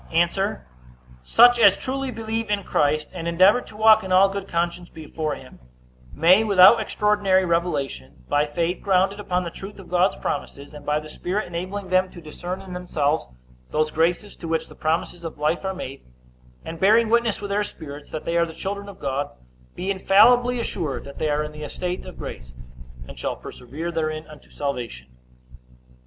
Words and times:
A. 0.11 0.57
Such 1.21 1.59
as 1.59 1.77
truly 1.77 2.09
believe 2.09 2.49
in 2.49 2.63
Christ, 2.63 3.11
and 3.13 3.27
endeavor 3.27 3.61
to 3.61 3.77
walk 3.77 4.03
in 4.03 4.11
all 4.11 4.29
good 4.29 4.47
conscience 4.47 4.89
before 4.89 5.35
him, 5.35 5.59
may, 6.11 6.43
without 6.43 6.79
extraordinary 6.81 7.45
revelation, 7.45 8.23
by 8.27 8.47
faith 8.47 8.81
grounded 8.81 9.19
upon 9.19 9.43
the 9.43 9.51
truth 9.51 9.77
of 9.77 9.89
God's 9.91 10.15
promises, 10.15 10.73
and 10.73 10.87
by 10.87 10.99
the 10.99 11.07
Spirit 11.07 11.45
enabling 11.45 11.89
them 11.89 12.09
to 12.09 12.19
discern 12.19 12.63
in 12.63 12.73
themselves 12.73 13.27
those 13.69 13.91
graces 13.91 14.35
to 14.37 14.47
which 14.47 14.67
the 14.69 14.73
promises 14.73 15.23
of 15.23 15.37
life 15.37 15.63
are 15.63 15.75
made, 15.75 16.03
and 16.65 16.79
bearing 16.79 17.07
witness 17.07 17.39
with 17.39 17.49
their 17.51 17.63
spirits 17.63 18.09
that 18.09 18.25
they 18.25 18.37
are 18.37 18.47
the 18.47 18.55
children 18.55 18.89
of 18.89 18.97
God, 18.99 19.29
be 19.75 19.91
infallibly 19.91 20.59
assured 20.59 21.03
that 21.03 21.19
they 21.19 21.29
are 21.29 21.43
in 21.43 21.51
the 21.51 21.61
estate 21.61 22.07
of 22.07 22.17
grace, 22.17 22.53
and 23.07 23.19
shall 23.19 23.35
persevere 23.35 23.91
therein 23.91 24.25
unto 24.27 24.49
salvation. 24.49 25.09